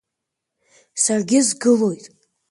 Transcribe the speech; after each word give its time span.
Саргьы 1.03 1.39
сгылоит! 1.47 2.05